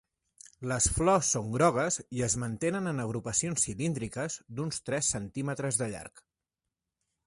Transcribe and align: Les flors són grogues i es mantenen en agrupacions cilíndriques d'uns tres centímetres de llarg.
Les 0.69 0.87
flors 0.93 1.29
són 1.35 1.51
grogues 1.57 1.99
i 2.21 2.25
es 2.29 2.37
mantenen 2.45 2.93
en 2.95 3.05
agrupacions 3.05 3.69
cilíndriques 3.69 4.41
d'uns 4.57 4.85
tres 4.89 5.15
centímetres 5.19 5.83
de 5.85 5.95
llarg. 5.97 6.31